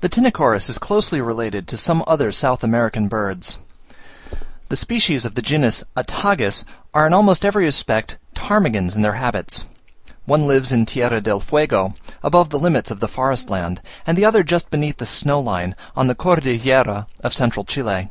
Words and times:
The 0.00 0.08
Tinochorus 0.08 0.68
is 0.68 0.76
closely 0.76 1.20
related 1.20 1.68
to 1.68 1.76
some 1.76 2.02
other 2.08 2.32
South 2.32 2.64
American 2.64 3.06
birds. 3.06 3.58
Two 4.68 4.74
species 4.74 5.24
of 5.24 5.36
the 5.36 5.40
genus 5.40 5.84
Attagis 5.96 6.64
are 6.92 7.06
in 7.06 7.12
almost 7.14 7.44
every 7.44 7.64
respect 7.64 8.18
ptarmigans 8.34 8.96
in 8.96 9.02
their 9.02 9.12
habits; 9.12 9.64
one 10.24 10.48
lives 10.48 10.72
in 10.72 10.84
Tierra 10.84 11.20
del 11.20 11.38
Fuego, 11.38 11.94
above 12.24 12.50
the 12.50 12.58
limits 12.58 12.90
of 12.90 12.98
the 12.98 13.06
forest 13.06 13.48
land; 13.48 13.80
and 14.04 14.18
the 14.18 14.24
other 14.24 14.42
just 14.42 14.68
beneath 14.68 14.96
the 14.98 15.06
snow 15.06 15.38
line 15.38 15.76
on 15.94 16.08
the 16.08 16.16
Cordillera 16.16 17.06
of 17.22 17.32
Central 17.32 17.64
Chile. 17.64 18.10